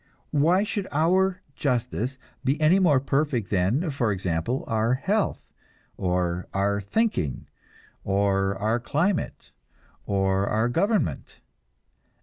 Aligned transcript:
Why 0.31 0.63
should 0.63 0.87
our 0.91 1.43
justice 1.55 2.17
be 2.43 2.59
any 2.59 2.79
more 2.79 2.99
perfect 2.99 3.51
than, 3.51 3.91
for 3.91 4.11
example, 4.11 4.63
our 4.65 4.95
health 4.95 5.53
or 5.95 6.47
our 6.55 6.81
thinking 6.81 7.45
or 8.03 8.57
our 8.57 8.79
climate 8.79 9.51
or 10.07 10.47
our 10.47 10.69
government? 10.69 11.39